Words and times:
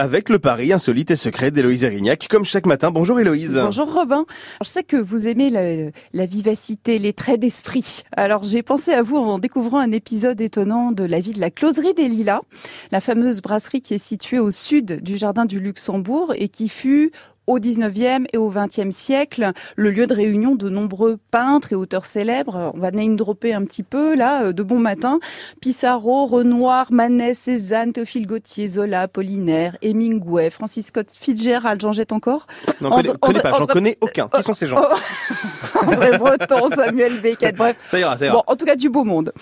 avec 0.00 0.30
le 0.30 0.38
pari 0.38 0.72
insolite 0.72 1.10
et 1.10 1.16
secret 1.16 1.50
d'Héloïse 1.50 1.84
Erignac, 1.84 2.26
comme 2.30 2.46
chaque 2.46 2.64
matin. 2.64 2.90
Bonjour 2.90 3.20
Héloïse. 3.20 3.60
Bonjour 3.62 3.92
Robin. 3.92 4.24
Je 4.64 4.68
sais 4.70 4.82
que 4.82 4.96
vous 4.96 5.28
aimez 5.28 5.50
la, 5.50 5.90
la 6.14 6.24
vivacité, 6.24 6.98
les 6.98 7.12
traits 7.12 7.38
d'esprit. 7.38 8.02
Alors 8.16 8.42
j'ai 8.42 8.62
pensé 8.62 8.94
à 8.94 9.02
vous 9.02 9.18
en 9.18 9.38
découvrant 9.38 9.78
un 9.78 9.92
épisode 9.92 10.40
étonnant 10.40 10.90
de 10.90 11.04
la 11.04 11.20
vie 11.20 11.32
de 11.32 11.40
la 11.40 11.50
Closerie 11.50 11.92
des 11.92 12.08
Lilas, 12.08 12.40
la 12.92 13.00
fameuse 13.00 13.42
brasserie 13.42 13.82
qui 13.82 13.92
est 13.92 13.98
située 13.98 14.38
au 14.38 14.50
sud 14.50 15.02
du 15.02 15.18
Jardin 15.18 15.44
du 15.44 15.60
Luxembourg 15.60 16.32
et 16.34 16.48
qui 16.48 16.70
fut 16.70 17.12
au 17.50 17.58
19e 17.58 18.26
et 18.32 18.38
au 18.38 18.50
20e 18.50 18.92
siècle, 18.92 19.50
le 19.74 19.90
lieu 19.90 20.06
de 20.06 20.14
réunion 20.14 20.54
de 20.54 20.68
nombreux 20.68 21.18
peintres 21.32 21.72
et 21.72 21.74
auteurs 21.74 22.04
célèbres. 22.04 22.70
On 22.74 22.78
va 22.78 22.92
name 22.92 23.16
dropper 23.16 23.52
un 23.52 23.64
petit 23.64 23.82
peu, 23.82 24.14
là, 24.14 24.44
euh, 24.44 24.52
de 24.52 24.62
bon 24.62 24.78
matin. 24.78 25.18
Pissarro, 25.60 26.26
Renoir, 26.26 26.92
Manet, 26.92 27.34
Cézanne, 27.34 27.92
Théophile 27.92 28.26
Gautier, 28.26 28.68
Zola, 28.68 29.02
Apollinaire, 29.02 29.76
Hemingway, 29.82 30.50
Francis 30.50 30.86
Scott 30.86 31.08
Fitzgerald, 31.10 31.80
j'en 31.80 31.90
jette 31.90 32.12
encore 32.12 32.46
Non, 32.80 32.90
connais, 32.90 33.10
connais 33.20 33.40
pas, 33.40 33.52
j'en 33.52 33.66
connais 33.66 33.98
aucun. 34.00 34.28
Qui 34.28 34.42
sont 34.44 34.54
ces 34.54 34.66
gens 34.66 34.80
André 35.82 36.18
Breton, 36.18 36.68
Samuel 36.72 37.20
Beckett, 37.20 37.56
bref. 37.56 37.76
Ça 37.88 37.98
ira, 37.98 38.16
ça 38.16 38.26
ira. 38.26 38.36
Bon, 38.36 38.42
en 38.46 38.54
tout 38.54 38.64
cas, 38.64 38.76
du 38.76 38.90
beau 38.90 39.02
monde. 39.02 39.32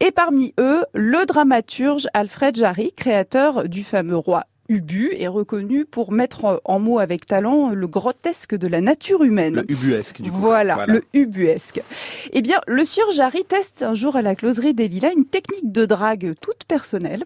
Et 0.00 0.10
parmi 0.10 0.52
eux, 0.60 0.84
le 0.92 1.24
dramaturge 1.24 2.08
Alfred 2.12 2.54
Jarry, 2.56 2.92
créateur 2.94 3.68
du 3.68 3.84
fameux 3.84 4.16
roi 4.16 4.44
Ubu 4.68 5.12
est 5.18 5.28
reconnu 5.28 5.84
pour 5.84 6.10
mettre 6.12 6.62
en 6.64 6.78
mots 6.78 6.98
avec 6.98 7.26
talent 7.26 7.70
le 7.70 7.86
grotesque 7.86 8.54
de 8.54 8.66
la 8.66 8.80
nature 8.80 9.22
humaine. 9.22 9.56
Le 9.56 9.70
ubuesque, 9.70 10.22
du 10.22 10.30
coup. 10.30 10.36
Voilà, 10.38 10.86
le 10.86 11.04
ubuesque. 11.12 11.82
Eh 12.32 12.40
bien, 12.40 12.60
le 12.66 12.84
sieur 12.84 13.10
Jarry 13.10 13.44
teste 13.44 13.82
un 13.82 13.94
jour 13.94 14.16
à 14.16 14.22
la 14.22 14.34
closerie 14.34 14.74
des 14.74 14.88
Lilas 14.88 15.12
une 15.14 15.26
technique 15.26 15.70
de 15.70 15.84
drague 15.84 16.34
toute 16.40 16.64
personnelle. 16.64 17.24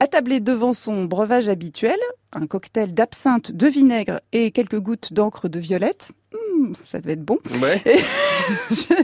Attablé 0.00 0.40
devant 0.40 0.72
son 0.72 1.04
breuvage 1.04 1.48
habituel, 1.48 1.98
un 2.32 2.46
cocktail 2.46 2.94
d'absinthe, 2.94 3.52
de 3.52 3.66
vinaigre 3.68 4.20
et 4.32 4.50
quelques 4.50 4.80
gouttes 4.80 5.12
d'encre 5.12 5.48
de 5.48 5.60
violette, 5.60 6.10
hmm, 6.62 6.72
ça 6.84 7.00
devait 7.00 7.12
être 7.12 7.24
bon. 7.24 7.38
Ouais. 7.60 7.80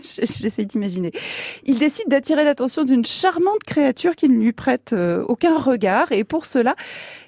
J'essaie 0.02 0.64
d'imaginer. 0.64 1.12
Il 1.64 1.78
décide 1.78 2.08
d'attirer 2.08 2.44
l'attention 2.44 2.84
d'une 2.84 3.04
charmante 3.04 3.62
créature 3.66 4.16
qui 4.16 4.28
ne 4.28 4.38
lui 4.38 4.52
prête 4.52 4.92
euh, 4.92 5.24
aucun 5.28 5.56
regard 5.58 6.12
et 6.12 6.24
pour 6.24 6.46
cela, 6.46 6.74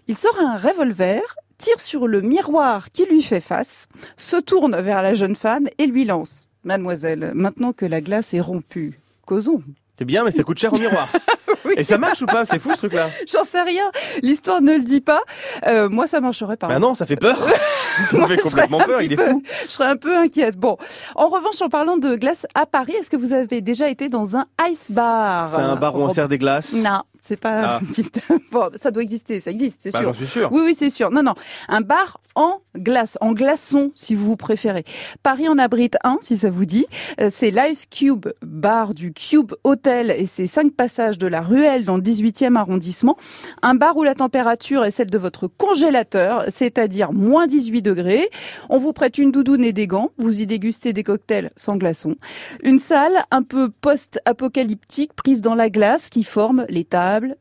il 0.08 0.16
sort 0.16 0.38
un 0.40 0.56
revolver, 0.56 1.22
tire 1.58 1.80
sur 1.80 2.06
le 2.06 2.20
miroir 2.20 2.90
qui 2.90 3.06
lui 3.06 3.22
fait 3.22 3.40
face, 3.40 3.88
se 4.16 4.36
tourne 4.36 4.76
vers 4.80 5.02
la 5.02 5.14
jeune 5.14 5.36
femme 5.36 5.68
et 5.78 5.86
lui 5.86 6.04
lance 6.04 6.46
Mademoiselle, 6.64 7.32
maintenant 7.34 7.72
que 7.72 7.86
la 7.86 8.02
glace 8.02 8.34
est 8.34 8.40
rompue, 8.40 9.00
causons. 9.24 9.62
C'est 9.96 10.04
bien, 10.04 10.24
mais 10.24 10.30
ça 10.30 10.42
coûte 10.42 10.58
cher 10.58 10.72
au 10.72 10.78
miroir. 10.78 11.10
Oui. 11.64 11.74
Et 11.76 11.84
ça 11.84 11.98
marche 11.98 12.22
ou 12.22 12.26
pas? 12.26 12.44
C'est 12.44 12.58
fou 12.58 12.72
ce 12.72 12.78
truc-là. 12.78 13.08
J'en 13.32 13.44
sais 13.44 13.62
rien. 13.62 13.90
L'histoire 14.22 14.60
ne 14.62 14.72
le 14.76 14.82
dit 14.82 15.00
pas. 15.00 15.20
Euh, 15.66 15.88
moi, 15.88 16.06
ça 16.06 16.20
marcherait 16.20 16.56
pas. 16.56 16.68
Bah 16.68 16.78
non, 16.78 16.94
ça 16.94 17.06
fait 17.06 17.16
peur. 17.16 17.36
ça 18.02 18.16
me 18.18 18.26
fait 18.26 18.36
complètement 18.38 18.78
peur. 18.80 19.02
Il 19.02 19.12
est 19.12 19.16
peu- 19.16 19.30
fou. 19.30 19.42
Je 19.66 19.70
serais 19.70 19.88
un 19.88 19.96
peu 19.96 20.16
inquiète. 20.16 20.56
Bon, 20.56 20.76
en 21.14 21.28
revanche, 21.28 21.60
en 21.62 21.68
parlant 21.68 21.96
de 21.96 22.16
glace 22.16 22.46
à 22.54 22.66
Paris, 22.66 22.94
est-ce 22.98 23.10
que 23.10 23.16
vous 23.16 23.32
avez 23.32 23.60
déjà 23.60 23.88
été 23.88 24.08
dans 24.08 24.36
un 24.36 24.46
ice 24.70 24.90
bar? 24.90 25.48
C'est 25.48 25.60
un 25.60 25.76
bar 25.76 25.96
où 25.96 26.00
on 26.00 26.10
sert 26.10 26.28
des 26.28 26.38
glaces. 26.38 26.72
Non, 26.74 27.02
c'est 27.22 27.38
pas. 27.38 27.78
Ah. 27.78 27.80
bon, 28.52 28.68
ça 28.76 28.90
doit 28.90 29.02
exister, 29.02 29.40
ça 29.40 29.50
existe, 29.50 29.80
c'est 29.82 29.92
Bah, 29.92 29.98
sûr. 30.00 30.08
j'en 30.08 30.14
suis 30.14 30.26
sûr. 30.26 30.48
Oui, 30.52 30.62
oui, 30.64 30.74
c'est 30.76 30.90
sûr. 30.90 31.10
Non, 31.10 31.22
non. 31.22 31.34
Un 31.68 31.80
bar 31.80 32.20
en 32.34 32.60
glace, 32.76 33.18
en 33.20 33.32
glaçon, 33.32 33.90
si 33.94 34.14
vous 34.14 34.36
préférez. 34.36 34.84
Paris 35.22 35.48
en 35.48 35.58
abrite 35.58 35.96
un, 36.04 36.18
si 36.22 36.36
ça 36.36 36.48
vous 36.50 36.64
dit. 36.64 36.86
Euh, 37.20 37.28
C'est 37.30 37.50
l'Ice 37.50 37.86
Cube 37.86 38.28
bar 38.42 38.94
du 38.94 39.12
Cube 39.12 39.52
Hotel 39.64 40.10
et 40.10 40.26
c'est 40.26 40.46
cinq 40.46 40.72
passages 40.72 41.18
de 41.18 41.26
la 41.26 41.40
Ruelle 41.40 41.84
dans 41.84 41.96
le 41.96 42.02
18e 42.02 42.56
arrondissement. 42.56 43.16
Un 43.62 43.74
bar 43.74 43.96
où 43.96 44.04
la 44.04 44.14
température 44.14 44.84
est 44.84 44.90
celle 44.90 45.10
de 45.10 45.18
votre 45.18 45.48
congélateur, 45.48 46.44
c'est-à-dire 46.48 47.12
moins 47.12 47.46
18 47.46 47.82
degrés. 47.82 48.28
On 48.68 48.78
vous 48.78 48.92
prête 48.92 49.18
une 49.18 49.32
doudoune 49.32 49.64
et 49.64 49.72
des 49.72 49.86
gants. 49.86 50.10
Vous 50.18 50.40
y 50.40 50.46
dégustez 50.46 50.92
des 50.92 51.02
cocktails 51.02 51.50
sans 51.56 51.76
glaçons. 51.76 52.16
Une 52.62 52.78
salle 52.78 53.24
un 53.30 53.42
peu 53.42 53.70
post-apocalyptique 53.70 55.12
prise 55.14 55.40
dans 55.40 55.54
la 55.54 55.70
glace 55.70 56.08
qui 56.10 56.24
forme 56.24 56.64
les 56.68 56.84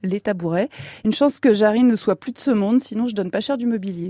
les 0.04 0.22
tabourets. 0.22 0.70
Une 1.06 1.14
chance 1.14 1.40
que 1.40 1.54
Jarry 1.54 1.84
ne 1.84 1.96
soit 1.96 2.16
plus 2.16 2.32
de 2.32 2.40
ce 2.40 2.52
monde, 2.52 2.82
sinon 2.82 3.08
je 3.08 3.16
donne 3.16 3.32
pas 3.32 3.42
cher 3.42 3.58
du 3.58 3.68
mobilier. 3.68 4.08